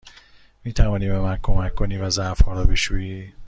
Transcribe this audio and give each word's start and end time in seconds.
می 0.63 0.73
توانی 0.73 1.07
به 1.07 1.19
من 1.19 1.39
کمک 1.43 1.75
کنی 1.75 1.97
و 1.97 2.09
ظرف 2.09 2.41
ها 2.43 2.53
را 2.53 2.63
بشویی؟ 2.63 3.33